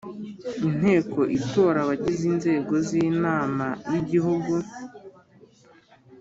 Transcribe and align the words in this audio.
Inteko 0.67 1.19
itora 1.37 1.77
abagize 1.81 2.23
inzego 2.33 2.73
z 2.87 2.89
inama 3.07 3.67
y 3.91 3.93
igihugu 4.01 4.53